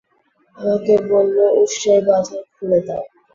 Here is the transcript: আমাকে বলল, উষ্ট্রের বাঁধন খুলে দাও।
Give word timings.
আমাকে 0.57 0.93
বলল, 1.09 1.37
উষ্ট্রের 1.61 2.01
বাঁধন 2.07 2.39
খুলে 2.53 2.79
দাও। 2.87 3.03